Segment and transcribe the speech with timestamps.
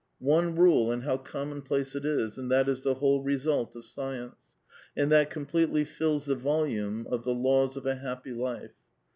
[0.17, 4.33] One rule, and how commonplace it is, and that is the whole result of science;
[4.97, 8.73] and that completely fills the volume of the laws of a happy life.